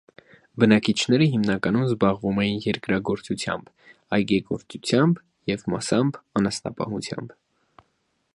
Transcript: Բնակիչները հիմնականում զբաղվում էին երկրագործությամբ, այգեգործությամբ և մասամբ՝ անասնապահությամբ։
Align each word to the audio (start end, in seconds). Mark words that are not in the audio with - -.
Բնակիչները 0.61 1.27
հիմնականում 1.33 1.83
զբաղվում 1.89 2.41
էին 2.45 2.57
երկրագործությամբ, 2.63 3.69
այգեգործությամբ 4.19 5.23
և 5.55 5.69
մասամբ՝ 5.75 6.21
անասնապահությամբ։ 6.43 7.39